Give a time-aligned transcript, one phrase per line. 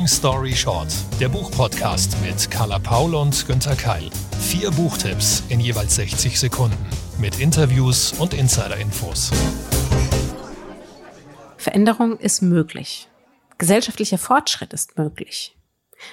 [0.00, 0.88] Long Story Short,
[1.20, 4.08] der Buchpodcast mit Carla Paul und Günther Keil.
[4.40, 6.86] Vier Buchtipps in jeweils 60 Sekunden
[7.18, 9.30] mit Interviews und Insider-Infos.
[11.58, 13.10] Veränderung ist möglich.
[13.58, 15.54] Gesellschaftlicher Fortschritt ist möglich.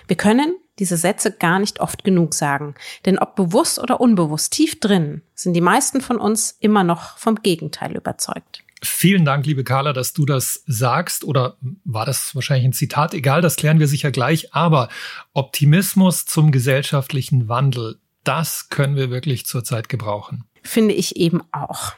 [0.05, 2.75] Wir können diese Sätze gar nicht oft genug sagen,
[3.05, 7.35] denn ob bewusst oder unbewusst tief drin sind die meisten von uns immer noch vom
[7.35, 8.65] Gegenteil überzeugt.
[8.83, 11.23] Vielen Dank, liebe Carla, dass du das sagst.
[11.23, 13.13] Oder war das wahrscheinlich ein Zitat?
[13.13, 14.53] Egal, das klären wir sicher gleich.
[14.53, 14.89] Aber
[15.33, 20.43] Optimismus zum gesellschaftlichen Wandel, das können wir wirklich zurzeit gebrauchen.
[20.61, 21.93] Finde ich eben auch.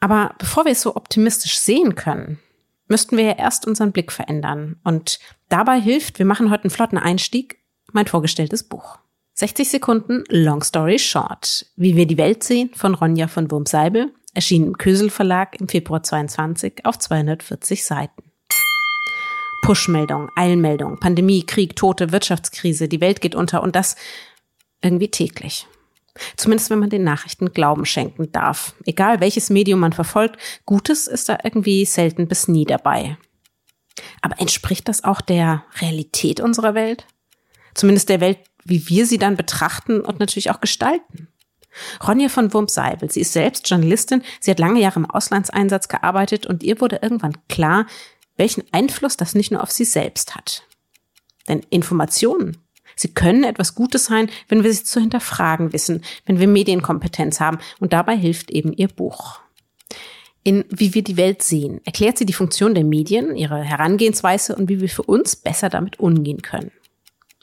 [0.00, 2.38] Aber bevor wir es so optimistisch sehen können,
[2.86, 4.76] müssten wir ja erst unseren Blick verändern.
[4.84, 5.18] Und
[5.48, 7.58] dabei hilft, wir machen heute einen flotten Einstieg,
[7.92, 8.98] mein vorgestelltes Buch.
[9.34, 11.66] 60 Sekunden Long Story Short.
[11.76, 16.04] Wie wir die Welt sehen von Ronja von Wurmseibel erschien im Kösel Verlag im Februar
[16.04, 18.22] 22 auf 240 Seiten.
[19.62, 23.96] Push-Meldung, Eilmeldung, Pandemie, Krieg, Tote, Wirtschaftskrise, die Welt geht unter und das
[24.80, 25.66] irgendwie täglich.
[26.36, 28.76] Zumindest wenn man den Nachrichten Glauben schenken darf.
[28.86, 33.18] Egal welches Medium man verfolgt, Gutes ist da irgendwie selten bis nie dabei.
[34.22, 37.06] Aber entspricht das auch der Realität unserer Welt?
[37.74, 41.26] Zumindest der Welt, wie wir sie dann betrachten und natürlich auch gestalten.
[42.06, 46.62] Ronja von Wurmseibel, sie ist selbst Journalistin, sie hat lange Jahre im Auslandseinsatz gearbeitet und
[46.62, 47.86] ihr wurde irgendwann klar,
[48.36, 50.64] welchen Einfluss das nicht nur auf sie selbst hat.
[51.48, 52.58] Denn Informationen,
[52.96, 57.58] sie können etwas Gutes sein, wenn wir sie zu hinterfragen wissen, wenn wir Medienkompetenz haben
[57.80, 59.40] und dabei hilft eben ihr Buch.
[60.44, 64.68] In Wie wir die Welt sehen erklärt sie die Funktion der Medien, ihre Herangehensweise und
[64.68, 66.70] wie wir für uns besser damit umgehen können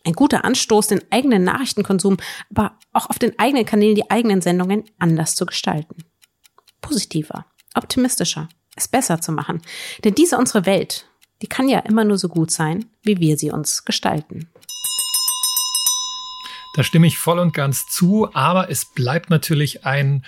[0.06, 2.18] ein guter Anstoß, den eigenen Nachrichtenkonsum,
[2.52, 5.96] aber auch auf den eigenen Kanälen die eigenen Sendungen anders zu gestalten.
[6.82, 9.62] Positiver, optimistischer, es besser zu machen.
[10.04, 11.08] Denn diese unsere Welt,
[11.42, 14.50] die kann ja immer nur so gut sein, wie wir sie uns gestalten.
[16.76, 20.26] Da stimme ich voll und ganz zu, aber es bleibt natürlich ein,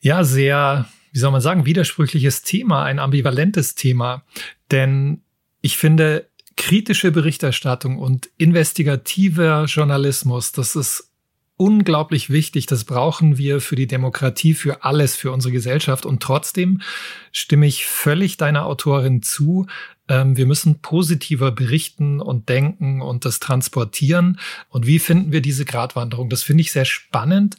[0.00, 4.24] ja, sehr, wie soll man sagen, widersprüchliches Thema, ein ambivalentes Thema.
[4.70, 5.22] Denn
[5.60, 11.12] ich finde, kritische Berichterstattung und investigativer Journalismus, das ist
[11.56, 12.66] unglaublich wichtig.
[12.66, 16.04] Das brauchen wir für die Demokratie, für alles, für unsere Gesellschaft.
[16.04, 16.80] Und trotzdem
[17.30, 19.66] stimme ich völlig deiner Autorin zu.
[20.08, 24.40] Ähm, wir müssen positiver berichten und denken und das transportieren.
[24.68, 26.28] Und wie finden wir diese Gratwanderung?
[26.28, 27.56] Das finde ich sehr spannend.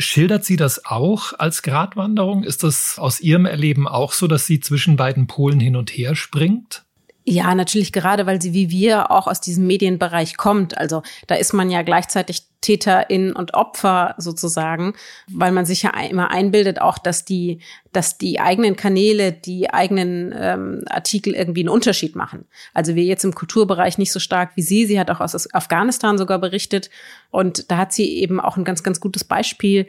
[0.00, 2.42] Schildert sie das auch als Gratwanderung?
[2.42, 6.16] Ist das aus ihrem Erleben auch so, dass sie zwischen beiden Polen hin und her
[6.16, 6.84] springt?
[7.30, 10.76] Ja, natürlich gerade, weil sie wie wir auch aus diesem Medienbereich kommt.
[10.76, 14.94] Also da ist man ja gleichzeitig Täterin und Opfer sozusagen,
[15.30, 17.60] weil man sich ja immer einbildet auch, dass die,
[17.92, 22.46] dass die eigenen Kanäle, die eigenen ähm, Artikel irgendwie einen Unterschied machen.
[22.74, 24.86] Also wir jetzt im Kulturbereich nicht so stark wie sie.
[24.86, 26.90] Sie hat auch aus Afghanistan sogar berichtet
[27.30, 29.86] und da hat sie eben auch ein ganz, ganz gutes Beispiel,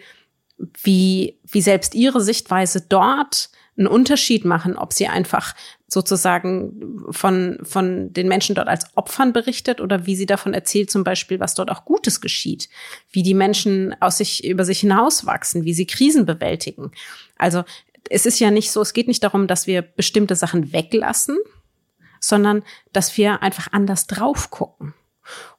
[0.84, 5.56] wie, wie selbst ihre Sichtweise dort einen Unterschied machen, ob sie einfach
[5.88, 11.04] sozusagen von, von den Menschen dort als Opfern berichtet oder wie sie davon erzählt, zum
[11.04, 12.70] Beispiel, was dort auch Gutes geschieht,
[13.12, 16.92] wie die Menschen aus sich, über sich hinauswachsen, wie sie Krisen bewältigen.
[17.38, 17.64] Also
[18.09, 21.38] es ist ja nicht so, es geht nicht darum, dass wir bestimmte Sachen weglassen,
[22.20, 24.94] sondern dass wir einfach anders drauf gucken.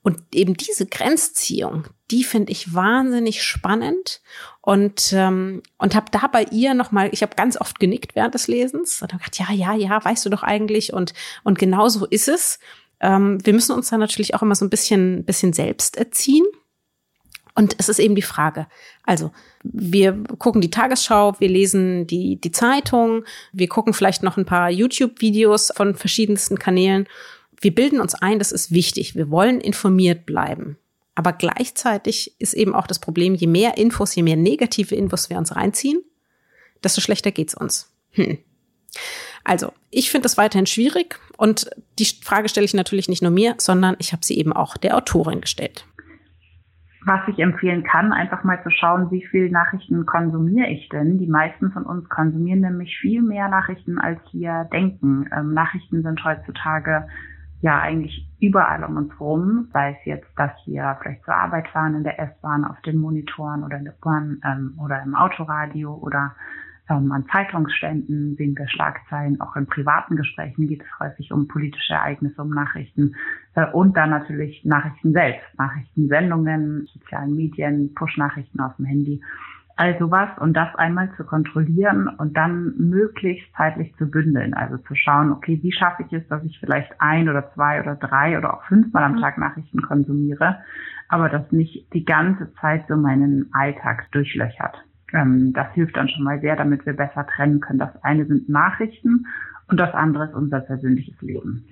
[0.03, 4.21] Und eben diese Grenzziehung, die finde ich wahnsinnig spannend
[4.61, 8.34] und ähm, und habe da bei ihr noch mal, ich habe ganz oft genickt während
[8.34, 11.89] des Lesens und habe gedacht, ja, ja, ja, weißt du doch eigentlich und und genau
[11.89, 12.59] so ist es.
[13.00, 16.45] Ähm, wir müssen uns da natürlich auch immer so ein bisschen bisschen selbst erziehen.
[17.55, 18.67] Und es ist eben die Frage.
[19.03, 19.31] Also,
[19.62, 24.71] wir gucken die Tagesschau, wir lesen die, die Zeitung, wir gucken vielleicht noch ein paar
[24.71, 27.06] YouTube-Videos von verschiedensten Kanälen
[27.62, 29.15] wir bilden uns ein, das ist wichtig.
[29.15, 30.77] Wir wollen informiert bleiben.
[31.15, 35.39] Aber gleichzeitig ist eben auch das Problem, je mehr Infos, je mehr negative Infos wir
[35.39, 36.03] uns reinziehen,
[36.83, 37.93] desto schlechter geht's uns.
[38.12, 38.39] Hm.
[39.45, 43.55] Also, ich finde das weiterhin schwierig und die Frage stelle ich natürlich nicht nur mir,
[43.59, 45.87] sondern ich habe sie eben auch der Autorin gestellt.
[47.05, 51.19] Was ich empfehlen kann, einfach mal zu schauen, wie viel Nachrichten konsumiere ich denn.
[51.19, 55.29] Die meisten von uns konsumieren nämlich viel mehr Nachrichten, als wir denken.
[55.37, 57.08] Ähm, Nachrichten sind heutzutage
[57.62, 61.94] ja eigentlich überall um uns rum, sei es jetzt, dass wir vielleicht zur Arbeit fahren,
[61.94, 66.35] in der S-Bahn, auf den Monitoren oder in der Bahn ähm, oder im Autoradio oder
[66.91, 69.41] ähm, an Zeitungsständen sehen wir Schlagzeilen.
[69.41, 73.14] Auch in privaten Gesprächen geht es häufig um politische Ereignisse, um Nachrichten
[73.55, 79.23] äh, und dann natürlich Nachrichten selbst, Nachrichtensendungen, sozialen Medien, Push-Nachrichten auf dem Handy.
[79.76, 84.54] Also was und das einmal zu kontrollieren und dann möglichst zeitlich zu bündeln.
[84.54, 87.96] Also zu schauen, okay, wie schaffe ich es, dass ich vielleicht ein oder zwei oder
[87.96, 89.20] drei oder auch fünfmal am mhm.
[89.20, 90.58] Tag Nachrichten konsumiere,
[91.08, 94.76] aber das nicht die ganze Zeit so meinen Alltag durchlöchert.
[95.12, 97.78] Ähm, das hilft dann schon mal sehr, damit wir besser trennen können.
[97.78, 99.26] Das eine sind Nachrichten
[99.69, 101.64] und das andere ist unser persönliches Leben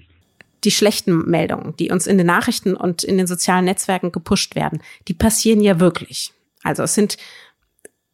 [0.64, 4.82] die schlechten Meldungen, die uns in den Nachrichten und in den sozialen Netzwerken gepusht werden,
[5.08, 6.32] die passieren ja wirklich.
[6.62, 7.16] Also es sind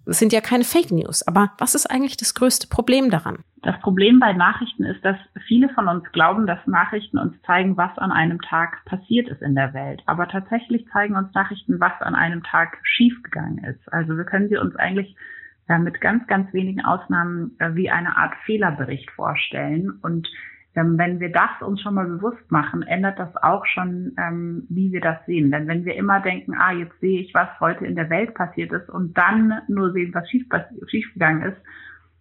[0.07, 1.27] es sind ja keine Fake News.
[1.27, 3.39] Aber was ist eigentlich das größte Problem daran?
[3.63, 5.17] Das Problem bei Nachrichten ist, dass
[5.47, 9.55] viele von uns glauben, dass Nachrichten uns zeigen, was an einem Tag passiert ist in
[9.55, 10.03] der Welt.
[10.07, 13.93] Aber tatsächlich zeigen uns Nachrichten, was an einem Tag schiefgegangen ist.
[13.93, 15.17] Also wir können sie uns eigentlich
[15.69, 19.99] ja, mit ganz, ganz wenigen Ausnahmen äh, wie eine Art Fehlerbericht vorstellen.
[20.03, 20.29] Und
[20.77, 25.01] wenn wir das uns schon mal bewusst machen, ändert das auch schon, ähm, wie wir
[25.01, 25.51] das sehen.
[25.51, 28.73] Denn wenn wir immer denken, ah, jetzt sehe ich, was heute in der Welt passiert
[28.73, 30.47] ist und dann nur sehen, was schief,
[30.87, 31.59] schiefgegangen ist,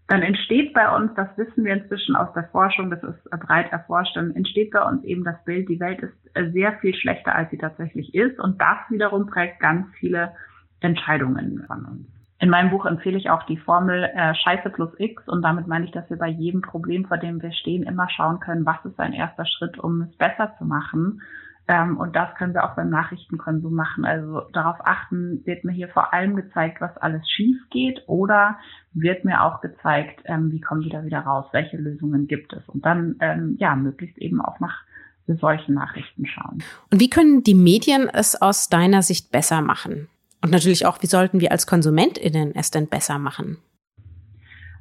[0.08, 4.16] dann entsteht bei uns, das wissen wir inzwischen aus der Forschung, das ist breit erforscht,
[4.16, 7.50] dann entsteht bei uns eben das Bild, die Welt ist äh, sehr viel schlechter, als
[7.50, 8.40] sie tatsächlich ist.
[8.40, 10.32] Und das wiederum prägt ganz viele
[10.80, 12.15] Entscheidungen von uns.
[12.46, 15.86] In meinem Buch empfehle ich auch die Formel äh, Scheiße plus X und damit meine
[15.86, 19.00] ich, dass wir bei jedem Problem, vor dem wir stehen, immer schauen können, was ist
[19.00, 21.24] ein erster Schritt, um es besser zu machen.
[21.68, 24.06] Ähm, und das können wir auch beim Nachrichtenkonsum machen.
[24.06, 28.60] Also darauf achten, wird mir hier vor allem gezeigt, was alles schief geht oder
[28.94, 32.62] wird mir auch gezeigt, ähm, wie kommen wir da wieder raus, welche Lösungen gibt es.
[32.70, 34.84] Und dann ähm, ja möglichst eben auch nach
[35.26, 36.62] solchen Nachrichten schauen.
[36.92, 40.10] Und wie können die Medien es aus deiner Sicht besser machen?
[40.46, 43.58] Und natürlich auch, wie sollten wir als KonsumentInnen es denn besser machen?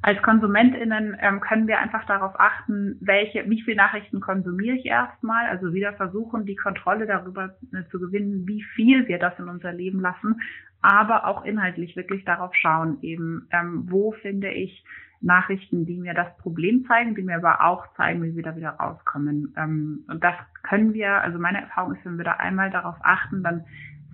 [0.03, 5.47] Als KonsumentInnen ähm, können wir einfach darauf achten, welche, wie viele Nachrichten konsumiere ich erstmal,
[5.47, 9.73] also wieder versuchen, die Kontrolle darüber äh, zu gewinnen, wie viel wir das in unser
[9.73, 10.39] Leben lassen,
[10.83, 14.85] aber auch inhaltlich wirklich darauf schauen, eben, ähm, wo finde ich
[15.19, 18.69] Nachrichten, die mir das Problem zeigen, die mir aber auch zeigen, wie wir da wieder
[18.69, 19.55] rauskommen.
[19.57, 23.41] Ähm, und das können wir, also meine Erfahrung ist, wenn wir da einmal darauf achten,
[23.41, 23.65] dann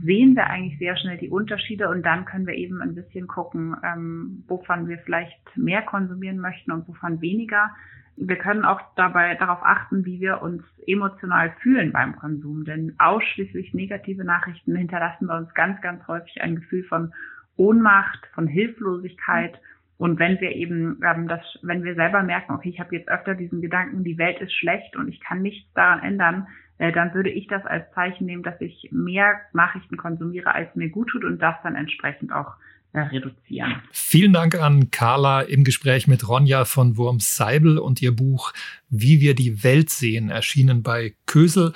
[0.03, 3.75] sehen wir eigentlich sehr schnell die Unterschiede und dann können wir eben ein bisschen gucken,
[3.83, 7.71] ähm, wovon wir vielleicht mehr konsumieren möchten und wovon weniger.
[8.17, 13.73] Wir können auch dabei darauf achten, wie wir uns emotional fühlen beim Konsum, denn ausschließlich
[13.73, 17.13] negative Nachrichten hinterlassen bei uns ganz, ganz häufig ein Gefühl von
[17.57, 19.59] Ohnmacht, von Hilflosigkeit.
[19.97, 23.35] Und wenn wir eben ähm, das, wenn wir selber merken, okay, ich habe jetzt öfter
[23.35, 26.47] diesen Gedanken, die Welt ist schlecht und ich kann nichts daran ändern,
[26.77, 30.89] äh, dann würde ich das als Zeichen nehmen, dass ich mehr Nachrichten konsumiere, als mir
[30.89, 32.53] gut tut und das dann entsprechend auch
[32.93, 33.81] äh, reduzieren.
[33.91, 38.51] Vielen Dank an Carla im Gespräch mit Ronja von Wurms Seibel und ihr Buch
[38.89, 41.71] Wie wir die Welt sehen, erschienen bei Kösel.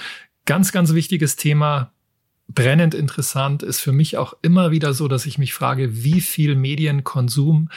[0.46, 1.92] Ganz, ganz wichtiges Thema.
[2.48, 6.56] Brennend interessant ist für mich auch immer wieder so, dass ich mich frage, wie viel
[6.56, 7.70] Medienkonsum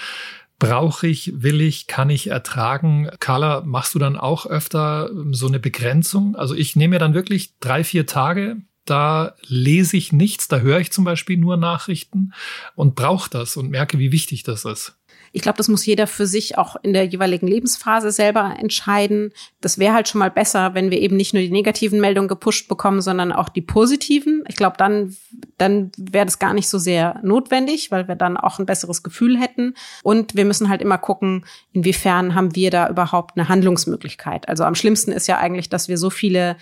[0.58, 3.08] Brauche ich, will ich, kann ich ertragen?
[3.20, 6.34] Carla, machst du dann auch öfter ähm, so eine Begrenzung?
[6.34, 10.80] Also ich nehme mir dann wirklich drei, vier Tage, da lese ich nichts, da höre
[10.80, 12.32] ich zum Beispiel nur Nachrichten
[12.74, 14.97] und brauche das und merke, wie wichtig das ist.
[15.32, 19.32] Ich glaube, das muss jeder für sich auch in der jeweiligen Lebensphase selber entscheiden.
[19.60, 22.68] Das wäre halt schon mal besser, wenn wir eben nicht nur die negativen Meldungen gepusht
[22.68, 24.44] bekommen, sondern auch die positiven.
[24.48, 25.16] Ich glaube, dann,
[25.58, 29.38] dann wäre das gar nicht so sehr notwendig, weil wir dann auch ein besseres Gefühl
[29.38, 29.74] hätten.
[30.02, 34.48] Und wir müssen halt immer gucken, inwiefern haben wir da überhaupt eine Handlungsmöglichkeit.
[34.48, 36.56] Also am schlimmsten ist ja eigentlich, dass wir so viele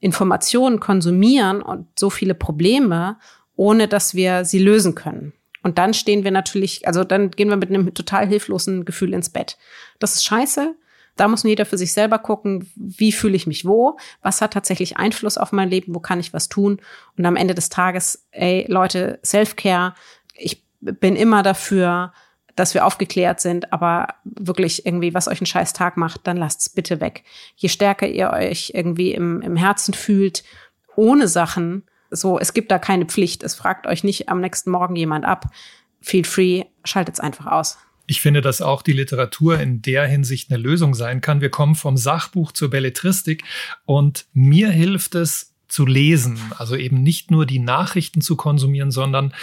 [0.00, 3.18] Informationen konsumieren und so viele Probleme,
[3.56, 5.32] ohne dass wir sie lösen können.
[5.66, 9.30] Und dann stehen wir natürlich, also dann gehen wir mit einem total hilflosen Gefühl ins
[9.30, 9.58] Bett.
[9.98, 10.76] Das ist scheiße.
[11.16, 14.96] Da muss jeder für sich selber gucken, wie fühle ich mich wo, was hat tatsächlich
[14.96, 16.80] Einfluss auf mein Leben, wo kann ich was tun.
[17.18, 19.94] Und am Ende des Tages, ey, Leute, Self-Care,
[20.34, 22.12] ich bin immer dafür,
[22.54, 26.68] dass wir aufgeklärt sind, aber wirklich irgendwie, was euch einen scheiß Tag macht, dann lasst's
[26.68, 27.24] bitte weg.
[27.56, 30.44] Je stärker ihr euch irgendwie im, im Herzen fühlt,
[30.94, 31.82] ohne Sachen,
[32.16, 33.42] so, es gibt da keine Pflicht.
[33.42, 35.46] Es fragt euch nicht am nächsten Morgen jemand ab.
[36.00, 37.78] Feel free, schaltet's einfach aus.
[38.06, 41.40] Ich finde, dass auch die Literatur in der Hinsicht eine Lösung sein kann.
[41.40, 43.42] Wir kommen vom Sachbuch zur Belletristik
[43.84, 49.34] und mir hilft es zu lesen, also eben nicht nur die Nachrichten zu konsumieren, sondern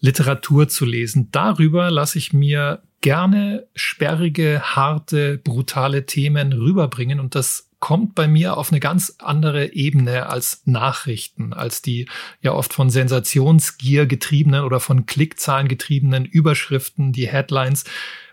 [0.00, 1.28] Literatur zu lesen.
[1.32, 8.56] Darüber lasse ich mir gerne sperrige, harte, brutale Themen rüberbringen und das kommt bei mir
[8.56, 12.08] auf eine ganz andere Ebene als Nachrichten, als die
[12.40, 17.82] ja oft von Sensationsgier getriebenen oder von Klickzahlen getriebenen Überschriften, die Headlines.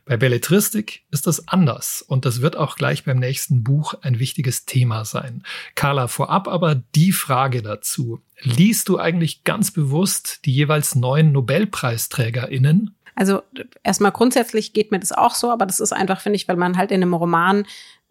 [0.06, 4.65] Bei Belletristik ist das anders und das wird auch gleich beim nächsten Buch ein wichtiges
[4.65, 5.41] Thema sein.
[5.74, 8.22] Carla, vorab aber die Frage dazu.
[8.41, 13.41] Liest du eigentlich ganz bewusst die jeweils neuen Nobelpreisträgerinnen Also
[13.84, 16.77] erstmal grundsätzlich geht mir das auch so, aber das ist einfach, finde ich, weil man
[16.77, 17.65] halt in einem Roman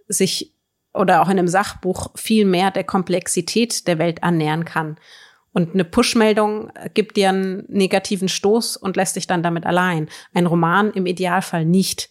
[0.08, 0.52] sich
[0.94, 4.96] oder auch in einem Sachbuch viel mehr der Komplexität der Welt annähern kann.
[5.52, 10.08] Und eine Push-Meldung gibt dir einen negativen Stoß und lässt dich dann damit allein.
[10.34, 12.10] Ein Roman im Idealfall nicht.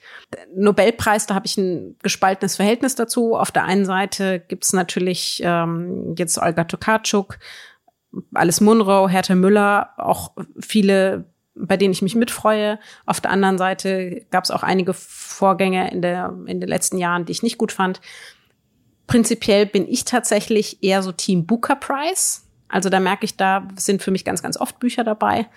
[0.54, 3.36] Nobelpreis, da habe ich ein gespaltenes Verhältnis dazu.
[3.36, 7.38] Auf der einen Seite gibt's natürlich ähm, jetzt Olga Tokarczuk,
[8.34, 12.80] Alice Munro, Hertha Müller, auch viele, bei denen ich mich mitfreue.
[13.06, 17.32] Auf der anderen Seite gab's auch einige Vorgänge in, der, in den letzten Jahren, die
[17.32, 18.02] ich nicht gut fand.
[19.08, 24.02] Prinzipiell bin ich tatsächlich eher so Team Booker Prize also da merke ich, da sind
[24.02, 25.48] für mich ganz, ganz oft Bücher dabei.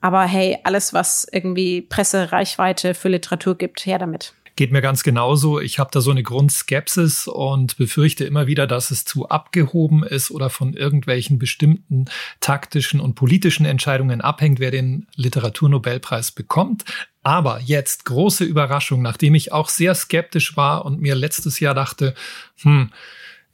[0.00, 4.34] Aber hey, alles, was irgendwie Presse, Reichweite für Literatur gibt, her damit.
[4.56, 5.58] Geht mir ganz genauso.
[5.58, 10.30] Ich habe da so eine Grundskepsis und befürchte immer wieder, dass es zu abgehoben ist
[10.30, 12.04] oder von irgendwelchen bestimmten
[12.38, 16.84] taktischen und politischen Entscheidungen abhängt, wer den Literaturnobelpreis bekommt.
[17.24, 22.14] Aber jetzt große Überraschung, nachdem ich auch sehr skeptisch war und mir letztes Jahr dachte,
[22.62, 22.90] hm,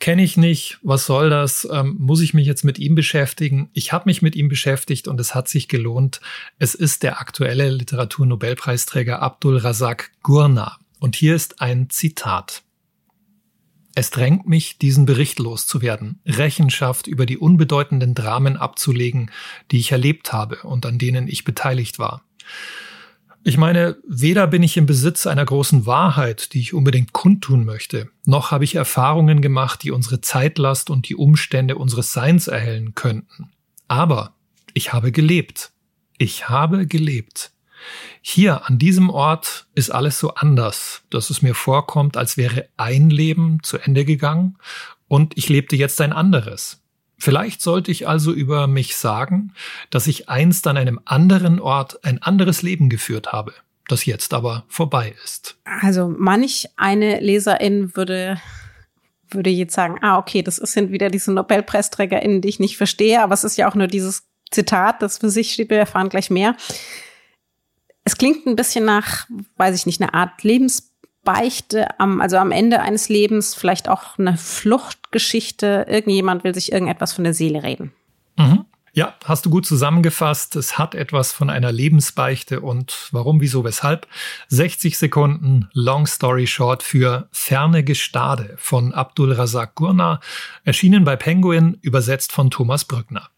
[0.00, 3.70] kenne ich nicht, was soll das, ähm, muss ich mich jetzt mit ihm beschäftigen?
[3.72, 6.20] Ich habe mich mit ihm beschäftigt und es hat sich gelohnt.
[6.58, 10.78] Es ist der aktuelle Literaturnobelpreisträger Abdul Razak Gurna.
[11.00, 12.62] Und hier ist ein Zitat.
[13.96, 19.32] Es drängt mich, diesen Bericht loszuwerden, Rechenschaft über die unbedeutenden Dramen abzulegen,
[19.72, 22.22] die ich erlebt habe und an denen ich beteiligt war.
[23.42, 28.10] Ich meine, weder bin ich im Besitz einer großen Wahrheit, die ich unbedingt kundtun möchte,
[28.26, 33.50] noch habe ich Erfahrungen gemacht, die unsere Zeitlast und die Umstände unseres Seins erhellen könnten.
[33.88, 34.34] Aber
[34.74, 35.72] ich habe gelebt.
[36.18, 37.52] Ich habe gelebt.
[38.22, 43.10] Hier an diesem Ort ist alles so anders, dass es mir vorkommt, als wäre ein
[43.10, 44.58] Leben zu Ende gegangen
[45.08, 46.80] und ich lebte jetzt ein anderes.
[47.18, 49.52] Vielleicht sollte ich also über mich sagen,
[49.90, 53.52] dass ich einst an einem anderen Ort ein anderes Leben geführt habe,
[53.88, 55.56] das jetzt aber vorbei ist.
[55.82, 58.40] Also manch eine Leserin würde
[59.34, 63.34] würde jetzt sagen, ah, okay, das sind wieder diese NobelpreisträgerInnen, die ich nicht verstehe, aber
[63.34, 66.56] es ist ja auch nur dieses Zitat, das für sich steht, wir erfahren gleich mehr.
[68.10, 70.90] Es klingt ein bisschen nach, weiß ich nicht, eine Art Lebens
[71.22, 75.86] Beichte am, also am Ende eines Lebens, vielleicht auch eine Fluchtgeschichte.
[75.88, 77.92] Irgendjemand will sich irgendetwas von der Seele reden.
[78.36, 78.64] Mhm.
[78.92, 80.56] Ja, hast du gut zusammengefasst.
[80.56, 84.08] Es hat etwas von einer Lebensbeichte und warum, wieso, weshalb.
[84.48, 90.18] 60 Sekunden Long Story Short für Ferne Gestade von Abdul Razak Gurna,
[90.64, 93.30] erschienen bei Penguin, übersetzt von Thomas Brückner.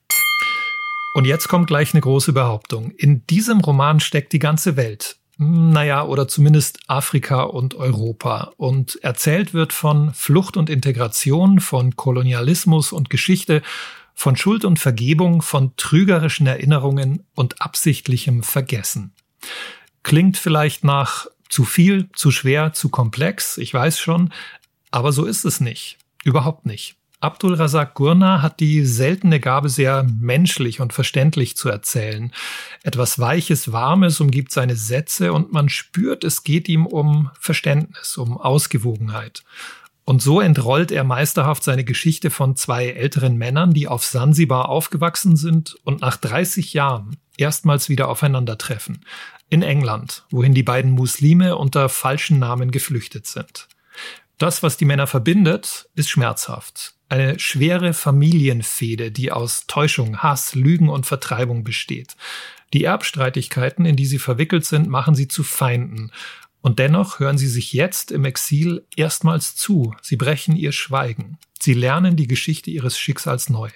[1.14, 2.90] Und jetzt kommt gleich eine große Behauptung.
[2.92, 5.16] In diesem Roman steckt die ganze Welt.
[5.38, 8.52] Naja, oder zumindest Afrika und Europa.
[8.57, 13.62] Und erzählt wird von Flucht und Integration, von Kolonialismus und Geschichte,
[14.14, 19.12] von Schuld und Vergebung, von trügerischen Erinnerungen und absichtlichem Vergessen.
[20.02, 24.33] Klingt vielleicht nach zu viel, zu schwer, zu komplex, ich weiß schon,
[24.90, 25.99] aber so ist es nicht.
[26.25, 26.97] Überhaupt nicht.
[27.23, 32.33] Abdul Razak Gurna hat die seltene Gabe, sehr menschlich und verständlich zu erzählen.
[32.83, 38.37] Etwas Weiches, Warmes umgibt seine Sätze und man spürt, es geht ihm um Verständnis, um
[38.37, 39.45] Ausgewogenheit.
[40.05, 45.37] Und so entrollt er meisterhaft seine Geschichte von zwei älteren Männern, die auf Sansibar aufgewachsen
[45.37, 49.05] sind und nach 30 Jahren erstmals wieder aufeinandertreffen.
[49.49, 53.69] In England, wohin die beiden Muslime unter falschen Namen geflüchtet sind.
[54.43, 56.95] Das, was die Männer verbindet, ist schmerzhaft.
[57.09, 62.17] Eine schwere Familienfehde, die aus Täuschung, Hass, Lügen und Vertreibung besteht.
[62.73, 66.11] Die Erbstreitigkeiten, in die sie verwickelt sind, machen sie zu Feinden.
[66.61, 69.95] Und dennoch hören sie sich jetzt im Exil erstmals zu.
[70.03, 71.39] Sie brechen ihr Schweigen.
[71.61, 73.71] Sie lernen die Geschichte ihres Schicksals neu.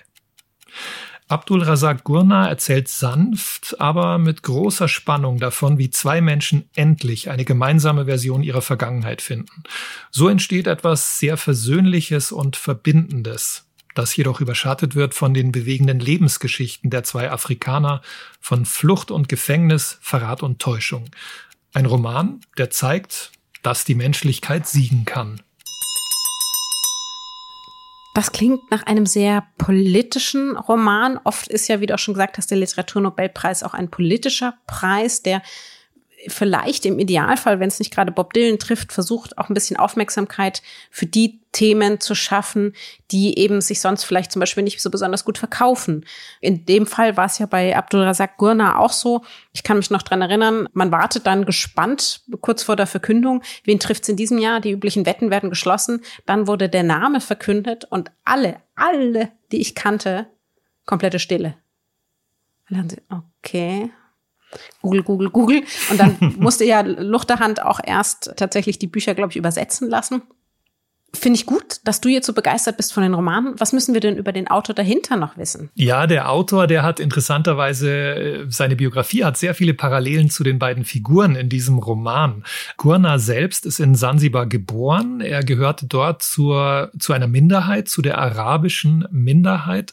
[1.29, 7.45] Abdul Razak Gurna erzählt sanft, aber mit großer Spannung davon, wie zwei Menschen endlich eine
[7.45, 9.65] gemeinsame Version ihrer Vergangenheit finden.
[10.13, 13.67] So entsteht etwas sehr Versöhnliches und Verbindendes,
[13.97, 18.03] das jedoch überschattet wird von den bewegenden Lebensgeschichten der zwei Afrikaner,
[18.41, 21.11] von Flucht und Gefängnis, Verrat und Täuschung.
[21.75, 25.41] Ein Roman, der zeigt, dass die Menschlichkeit siegen kann.
[28.17, 31.21] Das klingt nach einem sehr politischen Roman.
[31.25, 35.21] Oft ist ja, wie du auch schon gesagt hast, der Literaturnobelpreis auch ein politischer Preis,
[35.21, 35.43] der
[36.29, 40.63] vielleicht im Idealfall, wenn es nicht gerade Bob Dylan trifft, versucht auch ein bisschen Aufmerksamkeit
[40.91, 42.75] für die Themen zu schaffen,
[43.11, 46.05] die eben sich sonst vielleicht zum Beispiel nicht so besonders gut verkaufen.
[46.41, 49.23] In dem Fall war es ja bei Abdul Razak Gurna auch so.
[49.53, 53.81] Ich kann mich noch dran erinnern, man wartet dann gespannt kurz vor der Verkündung, wen
[53.81, 54.61] trifft es in diesem Jahr?
[54.61, 56.03] Die üblichen Wetten werden geschlossen.
[56.27, 60.27] Dann wurde der Name verkündet und alle, alle, die ich kannte,
[60.85, 61.57] komplette Stille.
[63.09, 63.91] Okay,
[64.83, 65.63] Google, Google, Google.
[65.91, 70.23] Und dann musste ja Luchterhand auch erst tatsächlich die Bücher, glaube ich, übersetzen lassen.
[71.17, 73.55] Finde ich gut, dass du jetzt so begeistert bist von den Romanen.
[73.59, 75.71] Was müssen wir denn über den Autor dahinter noch wissen?
[75.75, 80.59] Ja, der Autor, der hat interessanterweise, äh, seine Biografie hat sehr viele Parallelen zu den
[80.59, 82.45] beiden Figuren in diesem Roman.
[82.77, 85.21] Gurna selbst ist in Sansibar geboren.
[85.21, 89.93] Er gehörte dort zur, zu einer Minderheit, zu der arabischen Minderheit.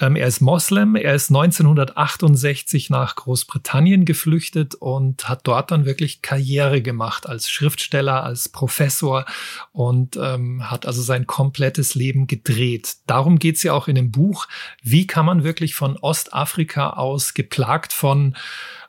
[0.00, 0.96] Ähm, er ist Moslem.
[0.96, 8.24] Er ist 1968 nach Großbritannien geflüchtet und hat dort dann wirklich Karriere gemacht als Schriftsteller,
[8.24, 9.24] als Professor
[9.72, 12.96] und ähm, hat also sein komplettes Leben gedreht.
[13.06, 14.46] Darum geht's ja auch in dem Buch.
[14.82, 18.34] Wie kann man wirklich von Ostafrika aus geplagt von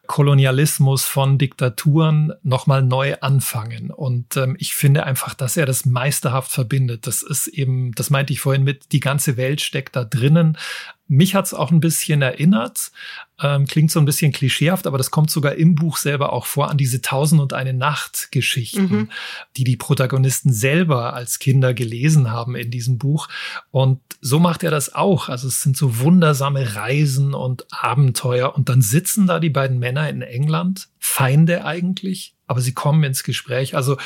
[0.08, 3.92] Kolonialismus, von Diktaturen nochmal neu anfangen.
[3.92, 7.08] Und ähm, ich finde einfach, dass er das meisterhaft verbindet.
[7.08, 10.58] Das ist eben, das meinte ich vorhin mit, die ganze Welt steckt da drinnen.
[11.08, 12.92] Mich hat's auch ein bisschen erinnert,
[13.40, 16.70] ähm, klingt so ein bisschen klischeehaft, aber das kommt sogar im Buch selber auch vor
[16.70, 19.12] an diese Tausend und eine Nacht Geschichten, mhm.
[19.56, 23.28] die die Protagonisten selber als Kinder gelesen haben in diesem Buch.
[23.72, 25.30] Und so macht er das auch.
[25.30, 28.56] Also es sind so wundersame Reisen und Abenteuer.
[28.56, 33.24] Und dann sitzen da die beiden Männer in England, Feinde eigentlich, aber sie kommen ins
[33.24, 33.76] Gespräch.
[33.76, 33.98] Also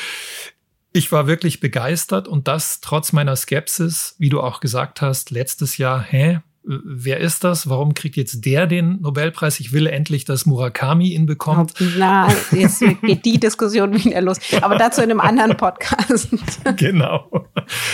[0.92, 5.78] ich war wirklich begeistert und das trotz meiner Skepsis, wie du auch gesagt hast, letztes
[5.78, 7.70] Jahr, hä, wer ist das?
[7.70, 9.60] Warum kriegt jetzt der den Nobelpreis?
[9.60, 11.74] Ich will endlich, dass Murakami ihn bekommt.
[11.98, 14.38] Na, jetzt geht die Diskussion wieder los.
[14.62, 16.30] Aber dazu in einem anderen Podcast.
[16.78, 17.48] genau.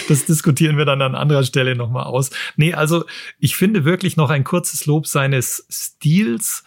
[0.08, 2.32] Das diskutieren wir dann an anderer Stelle nochmal aus.
[2.58, 3.06] Nee, also
[3.40, 6.64] ich finde wirklich noch ein kurzes Lob seines Stils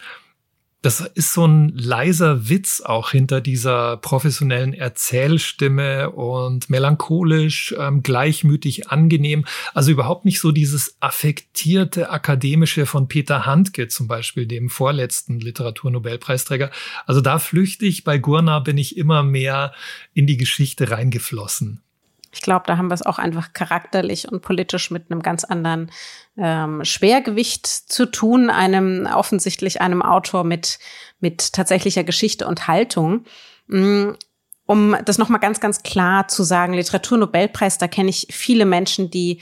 [0.81, 8.87] das ist so ein leiser Witz auch hinter dieser professionellen Erzählstimme und melancholisch, ähm, gleichmütig,
[8.87, 9.45] angenehm.
[9.73, 16.71] Also überhaupt nicht so dieses affektierte akademische von Peter Handke zum Beispiel, dem vorletzten Literaturnobelpreisträger.
[17.05, 19.73] Also da flüchtig bei Gurna bin ich immer mehr
[20.13, 21.81] in die Geschichte reingeflossen.
[22.31, 25.91] Ich glaube, da haben wir es auch einfach charakterlich und politisch mit einem ganz anderen
[26.37, 30.79] ähm, Schwergewicht zu tun, einem offensichtlich einem Autor mit
[31.19, 33.25] mit tatsächlicher Geschichte und Haltung.
[33.67, 34.11] Mm,
[34.65, 39.09] um das noch mal ganz ganz klar zu sagen, Literaturnobelpreis, da kenne ich viele Menschen,
[39.09, 39.41] die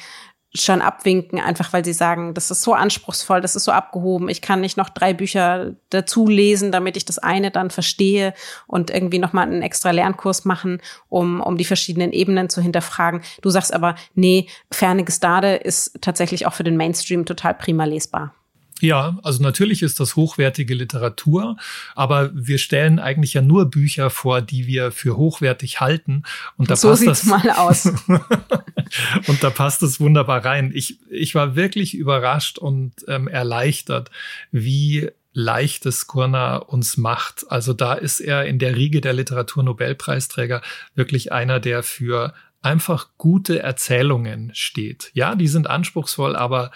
[0.61, 4.41] schon abwinken, einfach weil sie sagen, das ist so anspruchsvoll, das ist so abgehoben, ich
[4.41, 8.33] kann nicht noch drei Bücher dazu lesen, damit ich das eine dann verstehe
[8.67, 13.21] und irgendwie nochmal einen extra Lernkurs machen, um, um die verschiedenen Ebenen zu hinterfragen.
[13.41, 18.33] Du sagst aber, nee, Ferne Gestade ist tatsächlich auch für den Mainstream total prima lesbar.
[18.81, 21.57] Ja, also natürlich ist das hochwertige Literatur,
[21.95, 26.23] aber wir stellen eigentlich ja nur Bücher vor, die wir für hochwertig halten.
[26.57, 27.85] Und da so passt sieht's das mal aus.
[29.27, 30.71] und da passt es wunderbar rein.
[30.73, 34.11] Ich, ich war wirklich überrascht und ähm, erleichtert,
[34.51, 37.45] wie leicht es Kurna uns macht.
[37.49, 40.61] Also da ist er in der Riege der Literaturnobelpreisträger
[40.95, 45.11] wirklich einer, der für einfach gute Erzählungen steht.
[45.13, 46.71] Ja, die sind anspruchsvoll, aber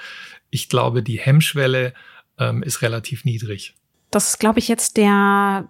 [0.51, 1.93] ich glaube, die Hemmschwelle
[2.37, 3.73] ähm, ist relativ niedrig.
[4.11, 5.69] Das ist, glaube ich, jetzt der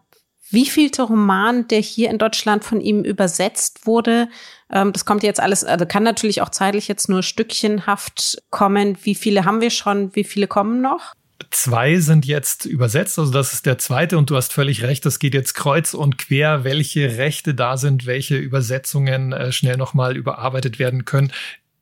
[0.49, 4.27] wievielte Roman, der hier in Deutschland von ihm übersetzt wurde.
[4.71, 8.97] Ähm, das kommt jetzt alles, also kann natürlich auch zeitlich jetzt nur stückchenhaft kommen.
[9.03, 10.13] Wie viele haben wir schon?
[10.15, 11.13] Wie viele kommen noch?
[11.49, 15.19] Zwei sind jetzt übersetzt, also das ist der zweite und du hast völlig recht, das
[15.19, 20.79] geht jetzt kreuz und quer, welche Rechte da sind, welche Übersetzungen äh, schnell nochmal überarbeitet
[20.79, 21.33] werden können.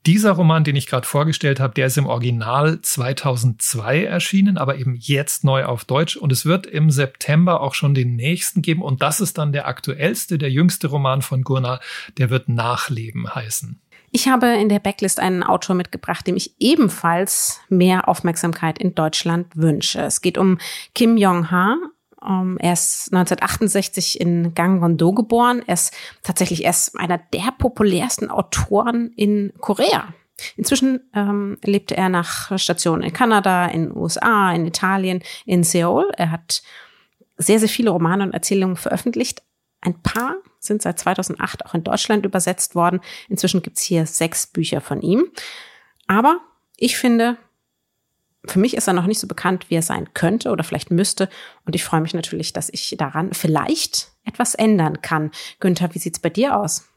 [0.05, 4.95] Dieser Roman, den ich gerade vorgestellt habe, der ist im Original 2002 erschienen, aber eben
[4.95, 6.15] jetzt neu auf Deutsch.
[6.15, 8.81] Und es wird im September auch schon den nächsten geben.
[8.81, 11.81] Und das ist dann der aktuellste, der jüngste Roman von Gurna.
[12.17, 13.81] Der wird Nachleben heißen.
[14.11, 19.55] Ich habe in der Backlist einen Autor mitgebracht, dem ich ebenfalls mehr Aufmerksamkeit in Deutschland
[19.55, 19.99] wünsche.
[20.01, 20.57] Es geht um
[20.95, 21.75] Kim Jong-ha,
[22.21, 25.63] er ist 1968 in Gangwon-do geboren.
[25.65, 30.13] Er ist tatsächlich erst einer der populärsten Autoren in Korea.
[30.55, 36.11] Inzwischen ähm, lebte er nach Stationen in Kanada, in USA, in Italien, in Seoul.
[36.17, 36.61] Er hat
[37.37, 39.43] sehr, sehr viele Romane und Erzählungen veröffentlicht.
[39.81, 42.99] Ein paar sind seit 2008 auch in Deutschland übersetzt worden.
[43.29, 45.27] Inzwischen gibt's hier sechs Bücher von ihm.
[46.07, 46.39] Aber
[46.75, 47.37] ich finde,
[48.45, 51.29] für mich ist er noch nicht so bekannt, wie er sein könnte oder vielleicht müsste.
[51.65, 55.31] Und ich freue mich natürlich, dass ich daran vielleicht etwas ändern kann.
[55.59, 56.87] Günther, wie sieht's bei dir aus?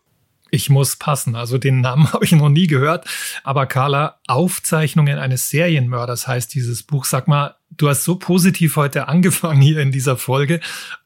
[0.50, 1.34] Ich muss passen.
[1.34, 3.06] Also den Namen habe ich noch nie gehört.
[3.42, 7.06] Aber Carla, Aufzeichnungen eines Serienmörders heißt dieses Buch.
[7.06, 10.60] Sag mal, du hast so positiv heute angefangen hier in dieser Folge.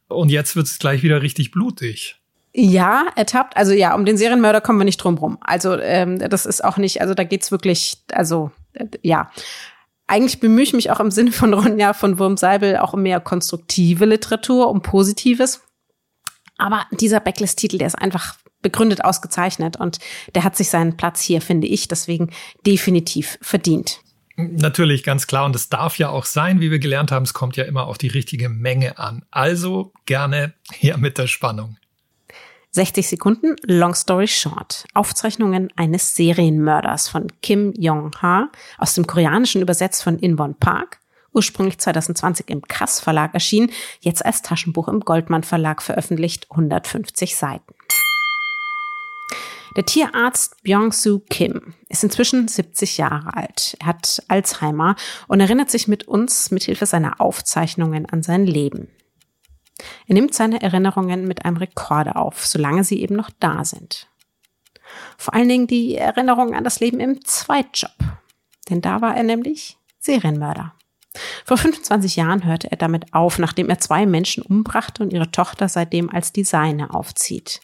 [0.09, 2.20] Und jetzt wird es gleich wieder richtig blutig.
[2.53, 3.57] Ja, ertappt.
[3.57, 5.38] Also ja, um den Serienmörder kommen wir nicht drum rum.
[5.42, 9.31] Also ähm, das ist auch nicht, also da geht's wirklich, also äh, ja.
[10.07, 14.05] Eigentlich bemühe ich mich auch im Sinne von Ronja von Wurmseibel auch um mehr konstruktive
[14.05, 15.62] Literatur, um Positives.
[16.59, 19.99] Aber dieser Backlist-Titel, der ist einfach begründet ausgezeichnet und
[20.35, 22.31] der hat sich seinen Platz hier, finde ich, deswegen
[22.66, 24.01] definitiv verdient.
[24.37, 25.47] Natürlich, ganz klar.
[25.47, 27.97] Und es darf ja auch sein, wie wir gelernt haben, es kommt ja immer auf
[27.97, 29.25] die richtige Menge an.
[29.31, 31.79] Also gerne her mit der Spannung.
[32.77, 34.85] 60 Sekunden, Long Story Short.
[34.93, 40.99] Aufzeichnungen eines Serienmörders von Kim Jong-ha, aus dem Koreanischen übersetzt von Inwon Park,
[41.33, 47.75] ursprünglich 2020 im Krass Verlag erschienen, jetzt als Taschenbuch im Goldmann Verlag veröffentlicht, 150 Seiten.
[49.75, 53.75] Der Tierarzt Byung-Soo Kim ist inzwischen 70 Jahre alt.
[53.81, 54.97] Er hat Alzheimer
[55.29, 58.89] und erinnert sich mit uns mithilfe seiner Aufzeichnungen an sein Leben.
[60.07, 64.09] Er nimmt seine Erinnerungen mit einem Rekorder auf, solange sie eben noch da sind.
[65.16, 67.90] Vor allen Dingen die Erinnerungen an das Leben im Zweitjob.
[68.68, 70.75] Denn da war er nämlich Serienmörder.
[71.44, 75.68] Vor 25 Jahren hörte er damit auf, nachdem er zwei Menschen umbrachte und ihre Tochter
[75.68, 77.61] seitdem als die seine aufzieht.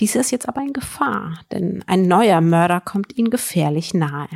[0.00, 4.28] Dies ist jetzt aber in Gefahr, denn ein neuer Mörder kommt ihnen gefährlich nahe.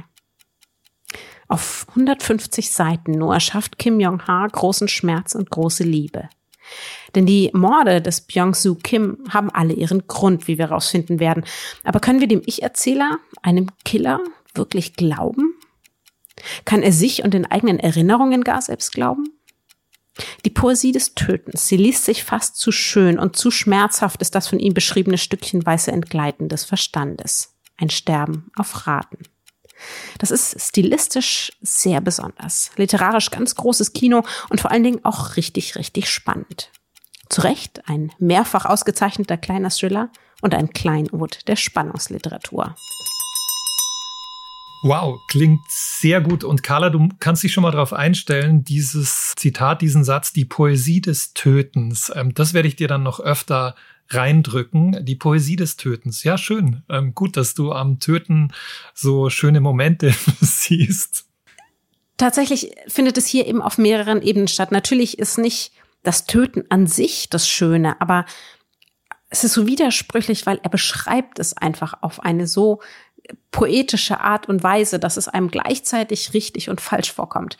[1.48, 6.28] Auf 150 Seiten nur erschafft Kim Jong-ha großen Schmerz und große Liebe.
[7.14, 11.44] Denn die Morde des Byung-Soo Kim haben alle ihren Grund, wie wir herausfinden werden.
[11.84, 14.20] Aber können wir dem Ich-Erzähler, einem Killer,
[14.54, 15.54] wirklich glauben?
[16.64, 19.24] Kann er sich und den eigenen Erinnerungen gar selbst glauben?
[20.44, 24.48] Die Poesie des Tötens, sie liest sich fast zu schön und zu schmerzhaft ist das
[24.48, 27.54] von ihm beschriebene Stückchen weiße Entgleiten des Verstandes.
[27.76, 29.18] Ein Sterben auf Raten.
[30.18, 35.76] Das ist stilistisch sehr besonders, literarisch ganz großes Kino und vor allen Dingen auch richtig,
[35.76, 36.70] richtig spannend.
[37.28, 40.10] Zu Recht ein mehrfach ausgezeichneter kleiner Thriller
[40.42, 42.74] und ein Kleinod der Spannungsliteratur.
[44.82, 46.42] Wow, klingt sehr gut.
[46.42, 51.02] Und Carla, du kannst dich schon mal darauf einstellen, dieses Zitat, diesen Satz, die Poesie
[51.02, 53.74] des Tötens, ähm, das werde ich dir dann noch öfter
[54.10, 55.04] reindrücken.
[55.04, 56.24] Die Poesie des Tötens.
[56.24, 56.82] Ja, schön.
[56.88, 58.52] Ähm, gut, dass du am Töten
[58.94, 61.26] so schöne Momente siehst.
[62.16, 64.72] Tatsächlich findet es hier eben auf mehreren Ebenen statt.
[64.72, 68.26] Natürlich ist nicht das Töten an sich das Schöne, aber
[69.30, 72.80] es ist so widersprüchlich, weil er beschreibt es einfach auf eine so
[73.50, 77.56] poetische Art und Weise, dass es einem gleichzeitig richtig und falsch vorkommt.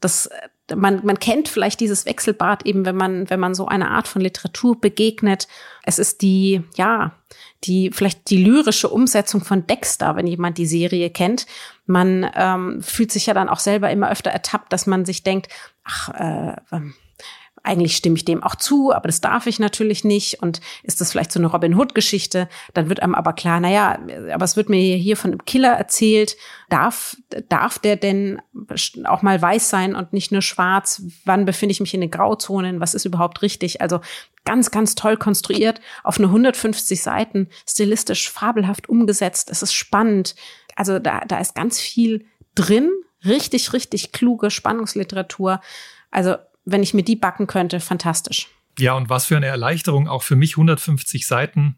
[0.00, 0.30] Das
[0.74, 4.22] man, man kennt vielleicht dieses Wechselbad eben, wenn man, wenn man so eine Art von
[4.22, 5.46] Literatur begegnet.
[5.82, 7.12] Es ist die, ja,
[7.64, 11.46] die, vielleicht die lyrische Umsetzung von Dexter, wenn jemand die Serie kennt.
[11.86, 15.48] Man ähm, fühlt sich ja dann auch selber immer öfter ertappt, dass man sich denkt,
[15.84, 16.94] ach, äh, ähm,
[17.64, 20.42] eigentlich stimme ich dem auch zu, aber das darf ich natürlich nicht.
[20.42, 22.48] Und ist das vielleicht so eine Robin Hood-Geschichte?
[22.74, 23.98] Dann wird einem aber klar, na ja,
[24.32, 26.36] aber es wird mir hier von einem Killer erzählt.
[26.68, 27.16] Darf,
[27.48, 28.40] darf der denn
[29.04, 31.02] auch mal weiß sein und nicht nur schwarz?
[31.24, 32.80] Wann befinde ich mich in den Grauzonen?
[32.80, 33.80] Was ist überhaupt richtig?
[33.80, 34.00] Also
[34.44, 39.50] ganz, ganz toll konstruiert, auf nur 150 Seiten, stilistisch fabelhaft umgesetzt.
[39.50, 40.34] Es ist spannend.
[40.76, 42.90] Also da, da ist ganz viel drin.
[43.24, 45.62] Richtig, richtig kluge Spannungsliteratur.
[46.10, 48.48] Also wenn ich mir die backen könnte, fantastisch.
[48.78, 51.76] Ja, und was für eine Erleichterung, auch für mich 150 Seiten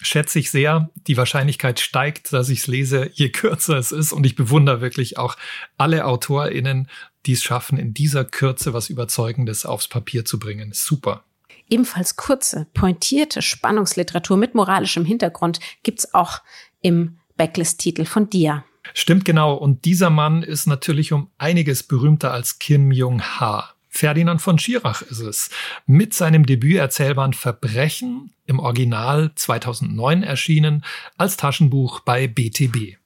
[0.00, 0.90] schätze ich sehr.
[1.06, 4.12] Die Wahrscheinlichkeit steigt, dass ich es lese, je kürzer es ist.
[4.12, 5.36] Und ich bewundere wirklich auch
[5.76, 6.88] alle AutorInnen,
[7.26, 10.70] die es schaffen, in dieser Kürze was Überzeugendes aufs Papier zu bringen.
[10.72, 11.24] Super.
[11.68, 16.40] Ebenfalls kurze, pointierte Spannungsliteratur mit moralischem Hintergrund gibt's auch
[16.80, 18.64] im Backlist-Titel von dir.
[18.94, 19.54] Stimmt genau.
[19.54, 23.74] Und dieser Mann ist natürlich um einiges berühmter als Kim Jong-ha.
[23.88, 25.50] Ferdinand von Schirach ist es.
[25.86, 30.84] Mit seinem Debüterzählband Verbrechen, im Original 2009 erschienen,
[31.16, 32.96] als Taschenbuch bei BTB.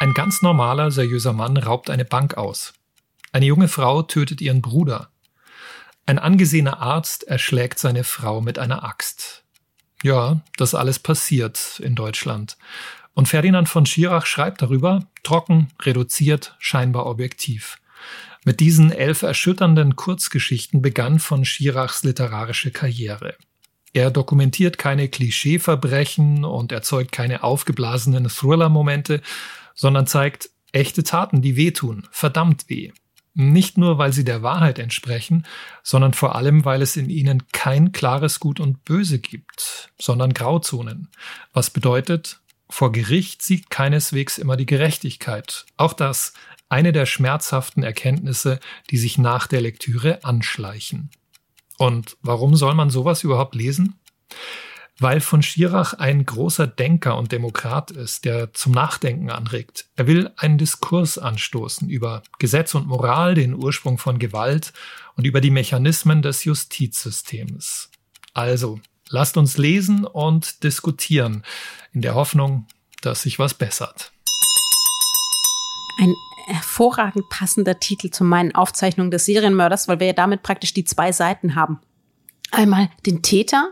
[0.00, 2.74] Ein ganz normaler, seriöser Mann raubt eine Bank aus.
[3.32, 5.10] Eine junge Frau tötet ihren Bruder.
[6.04, 9.42] Ein angesehener Arzt erschlägt seine Frau mit einer Axt.
[10.02, 12.56] Ja, das alles passiert in Deutschland.
[13.14, 17.78] Und Ferdinand von Schirach schreibt darüber, trocken, reduziert, scheinbar objektiv.
[18.46, 23.34] Mit diesen elf erschütternden Kurzgeschichten begann von Schirachs literarische Karriere.
[23.92, 29.20] Er dokumentiert keine Klischeeverbrechen und erzeugt keine aufgeblasenen Thriller-Momente,
[29.74, 32.92] sondern zeigt echte Taten, die wehtun, verdammt weh.
[33.34, 35.44] Nicht nur, weil sie der Wahrheit entsprechen,
[35.82, 41.08] sondern vor allem, weil es in ihnen kein klares Gut und Böse gibt, sondern Grauzonen.
[41.52, 42.38] Was bedeutet,
[42.70, 45.66] vor Gericht siegt keineswegs immer die Gerechtigkeit.
[45.76, 46.32] Auch das
[46.68, 51.10] eine der schmerzhaften Erkenntnisse, die sich nach der Lektüre anschleichen.
[51.78, 53.98] Und warum soll man sowas überhaupt lesen?
[54.98, 59.86] weil von Schirach ein großer Denker und Demokrat ist, der zum Nachdenken anregt.
[59.96, 64.72] Er will einen Diskurs anstoßen über Gesetz und Moral, den Ursprung von Gewalt
[65.14, 67.90] und über die Mechanismen des Justizsystems.
[68.32, 71.44] Also, lasst uns lesen und diskutieren,
[71.92, 72.66] in der Hoffnung,
[73.02, 74.12] dass sich was bessert.
[75.98, 76.14] Ein
[76.46, 81.12] hervorragend passender Titel zu meinen Aufzeichnungen des Serienmörders, weil wir ja damit praktisch die zwei
[81.12, 81.80] Seiten haben.
[82.52, 83.70] Einmal den Täter,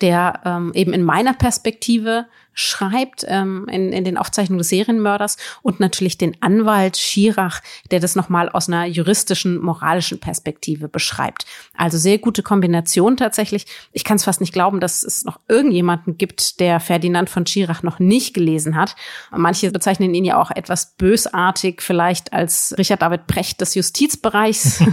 [0.00, 5.80] der ähm, eben in meiner Perspektive schreibt, ähm, in, in den Aufzeichnungen des Serienmörders und
[5.80, 11.46] natürlich den Anwalt Schirach, der das nochmal aus einer juristischen, moralischen Perspektive beschreibt.
[11.76, 13.66] Also sehr gute Kombination tatsächlich.
[13.92, 17.82] Ich kann es fast nicht glauben, dass es noch irgendjemanden gibt, der Ferdinand von Schirach
[17.82, 18.96] noch nicht gelesen hat.
[19.30, 24.82] Manche bezeichnen ihn ja auch etwas bösartig, vielleicht als Richard David Precht des Justizbereichs.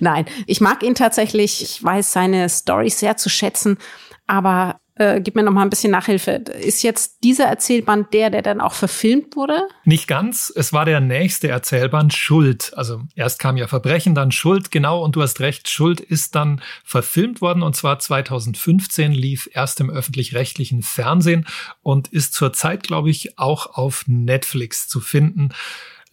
[0.00, 1.62] Nein, ich mag ihn tatsächlich.
[1.62, 3.78] Ich weiß seine Story sehr zu schätzen,
[4.26, 6.30] aber äh, gib mir noch mal ein bisschen Nachhilfe.
[6.30, 9.66] Ist jetzt dieser Erzählband der, der dann auch verfilmt wurde?
[9.84, 10.52] Nicht ganz.
[10.54, 12.72] Es war der nächste Erzählband Schuld.
[12.76, 14.70] Also erst kam ja Verbrechen, dann Schuld.
[14.70, 15.02] Genau.
[15.02, 15.68] Und du hast recht.
[15.68, 21.44] Schuld ist dann verfilmt worden und zwar 2015 lief erst im öffentlich-rechtlichen Fernsehen
[21.82, 25.50] und ist zurzeit, glaube ich, auch auf Netflix zu finden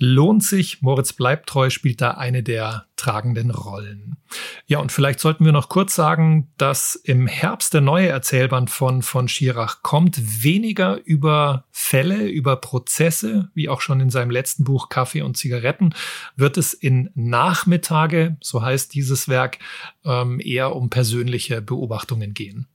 [0.01, 0.81] lohnt sich.
[0.81, 4.17] Moritz Bleibtreu spielt da eine der tragenden Rollen.
[4.65, 9.01] Ja, und vielleicht sollten wir noch kurz sagen, dass im Herbst der neue Erzählband von,
[9.01, 10.43] von Schirach kommt.
[10.43, 15.93] Weniger über Fälle, über Prozesse, wie auch schon in seinem letzten Buch Kaffee und Zigaretten,
[16.35, 19.59] wird es in Nachmittage, so heißt dieses Werk,
[20.05, 22.67] ähm, eher um persönliche Beobachtungen gehen.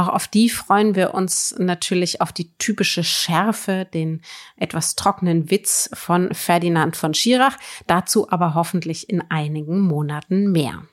[0.00, 4.22] Auch auf die freuen wir uns natürlich auf die typische Schärfe, den
[4.56, 7.58] etwas trockenen Witz von Ferdinand von Schirach.
[7.86, 10.84] Dazu aber hoffentlich in einigen Monaten mehr.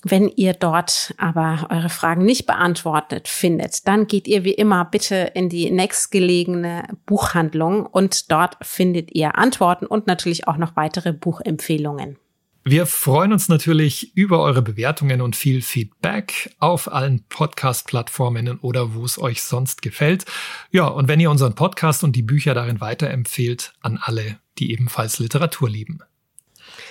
[0.07, 5.33] Wenn ihr dort aber eure Fragen nicht beantwortet findet, dann geht ihr wie immer bitte
[5.35, 12.19] in die nächstgelegene Buchhandlung und dort findet ihr Antworten und natürlich auch noch weitere Buchempfehlungen.
[12.67, 19.05] Wir freuen uns natürlich über eure Bewertungen und viel Feedback auf allen Podcast-Plattformen oder wo
[19.05, 20.25] es euch sonst gefällt.
[20.71, 25.19] Ja, und wenn ihr unseren Podcast und die Bücher darin weiterempfehlt an alle, die ebenfalls
[25.19, 26.01] Literatur lieben.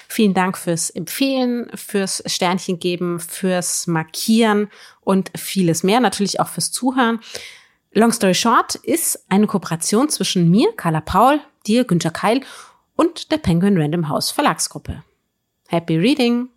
[0.08, 4.70] Vielen Dank fürs Empfehlen, fürs Sternchen geben, fürs Markieren
[5.02, 6.00] und vieles mehr.
[6.00, 7.20] Natürlich auch fürs Zuhören.
[7.92, 12.42] Long Story Short ist eine Kooperation zwischen mir, Carla Paul, dir, Günther Keil
[12.96, 15.04] und der Penguin Random House Verlagsgruppe.
[15.68, 16.53] Happy Reading!